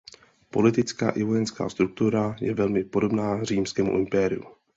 Politická 0.55 1.09
i 1.09 1.23
vojenská 1.23 1.69
struktura 1.69 2.35
je 2.41 2.53
velmi 2.53 2.83
podobná 2.83 3.43
Římskému 3.43 3.97
impériu. 3.99 4.43